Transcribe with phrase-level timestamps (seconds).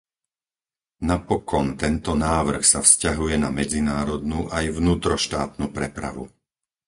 [1.09, 6.23] Napokon tento návrh sa vzťahuje na medzinárodnú aj vnútroštátnu prepravu.